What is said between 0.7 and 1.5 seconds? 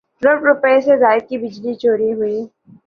سے زائد کی